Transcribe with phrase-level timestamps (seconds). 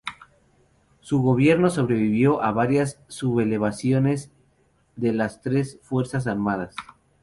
[0.99, 4.31] Su gobierno sobrevivió a varias sublevaciones
[4.95, 6.73] de las tres fuerzas armadas.